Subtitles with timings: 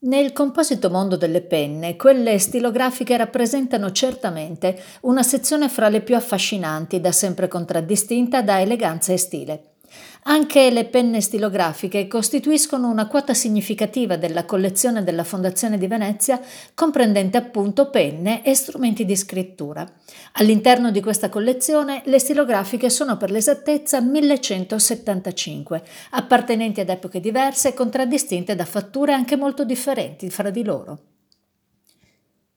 [0.00, 7.00] Nel composito mondo delle penne, quelle stilografiche rappresentano certamente una sezione fra le più affascinanti,
[7.00, 9.77] da sempre contraddistinta da eleganza e stile.
[10.24, 16.40] Anche le penne stilografiche costituiscono una quota significativa della collezione della Fondazione di Venezia,
[16.74, 19.90] comprendente appunto penne e strumenti di scrittura.
[20.32, 27.74] All'interno di questa collezione le stilografiche sono per l'esattezza 1175, appartenenti ad epoche diverse e
[27.74, 30.98] contraddistinte da fatture anche molto differenti fra di loro.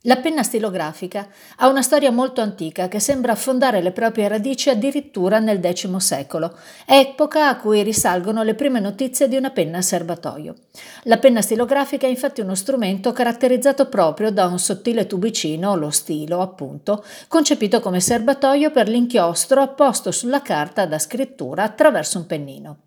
[0.05, 5.38] La penna stilografica ha una storia molto antica che sembra affondare le proprie radici addirittura
[5.38, 10.55] nel X secolo, epoca a cui risalgono le prime notizie di una penna a serbatoio.
[11.04, 16.41] La penna stilografica è infatti uno strumento caratterizzato proprio da un sottile tubicino, lo stilo
[16.41, 22.77] appunto, concepito come serbatoio per l'inchiostro apposto sulla carta da scrittura attraverso un pennino.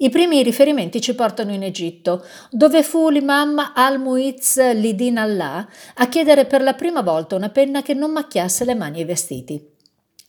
[0.00, 6.44] I primi riferimenti ci portano in Egitto, dove fu l'imam al-Muiz Lidin Allah a chiedere
[6.44, 9.76] per la prima volta una penna che non macchiasse le mani e i vestiti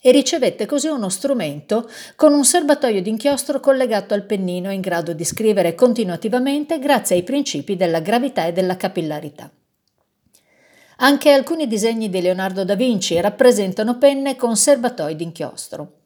[0.02, 5.26] e ricevette così uno strumento con un serbatoio d'inchiostro collegato al pennino in grado di
[5.26, 9.52] scrivere continuativamente grazie ai principi della gravità e della capillarità.
[11.02, 15.99] Anche alcuni disegni di Leonardo da Vinci rappresentano penne con serbatoi d'inchiostro.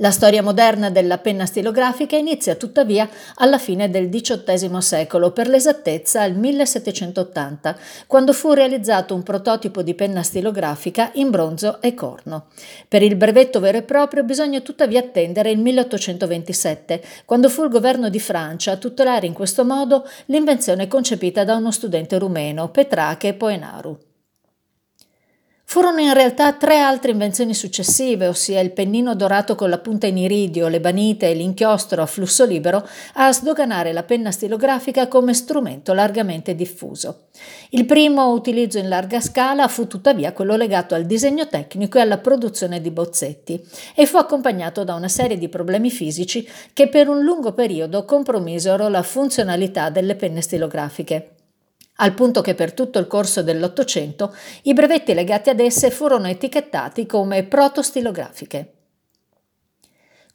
[0.00, 6.22] La storia moderna della penna stilografica inizia tuttavia alla fine del XVIII secolo, per l'esattezza
[6.22, 12.46] al 1780, quando fu realizzato un prototipo di penna stilografica in bronzo e corno.
[12.86, 18.08] Per il brevetto vero e proprio bisogna tuttavia attendere il 1827, quando fu il governo
[18.08, 24.07] di Francia a tutelare in questo modo l'invenzione concepita da uno studente rumeno, Petrache Poenaru.
[25.70, 30.16] Furono in realtà tre altre invenzioni successive, ossia il pennino dorato con la punta in
[30.16, 36.54] iridio, l'ebanite e l'inchiostro a flusso libero, a sdoganare la penna stilografica come strumento largamente
[36.54, 37.24] diffuso.
[37.68, 42.16] Il primo utilizzo in larga scala fu tuttavia quello legato al disegno tecnico e alla
[42.16, 43.62] produzione di bozzetti
[43.94, 48.88] e fu accompagnato da una serie di problemi fisici che per un lungo periodo compromisero
[48.88, 51.32] la funzionalità delle penne stilografiche
[52.00, 57.06] al punto che per tutto il corso dell'Ottocento i brevetti legati ad esse furono etichettati
[57.06, 58.77] come protostilografiche.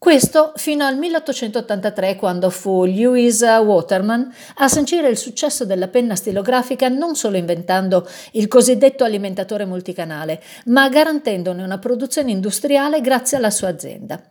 [0.04, 6.90] Questo fino al 1883, quando fu Lewis Waterman a sancire il successo della penna stilografica
[6.90, 13.70] non solo inventando il cosiddetto alimentatore multicanale, ma garantendone una produzione industriale grazie alla sua
[13.70, 14.22] azienda.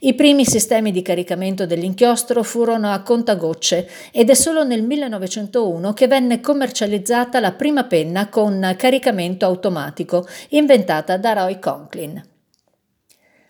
[0.00, 6.08] I primi sistemi di caricamento dell'inchiostro furono a contagocce ed è solo nel 1901 che
[6.08, 12.31] venne commercializzata la prima penna con caricamento automatico, inventata da Roy Conklin.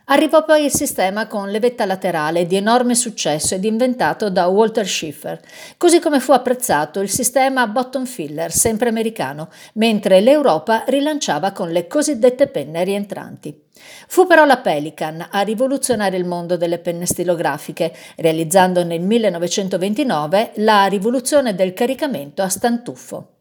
[0.06, 5.40] Arrivò poi il sistema con levetta laterale di enorme successo ed inventato da Walter Schiffer,
[5.76, 11.86] così come fu apprezzato il sistema bottom filler, sempre americano, mentre l'Europa rilanciava con le
[11.86, 13.62] cosiddette penne rientranti.
[14.08, 20.86] Fu però la Pelican a rivoluzionare il mondo delle penne stilografiche, realizzando nel 1929 la
[20.86, 23.31] rivoluzione del caricamento a stantuffo.